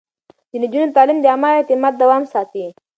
د 0.51 0.53
نجونو 0.61 0.93
تعليم 0.95 1.17
د 1.21 1.25
عامه 1.31 1.49
اعتماد 1.57 1.93
دوام 2.01 2.23
ساتي. 2.33 2.65